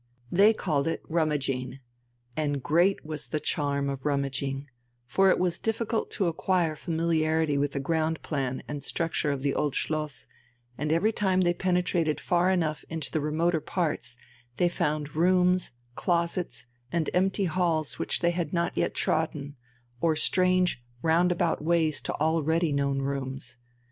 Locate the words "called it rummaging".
0.51-1.77